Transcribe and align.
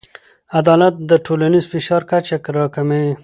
عدالت 0.59 0.95
د 1.09 1.11
ټولنیز 1.25 1.65
فشار 1.73 2.01
کچه 2.09 2.35
راکموي. 2.57 3.05